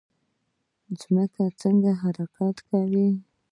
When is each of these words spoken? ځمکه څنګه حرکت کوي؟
ځمکه 1.01 1.43
څنګه 1.61 1.91
حرکت 2.01 2.55
کوي؟ 2.69 3.07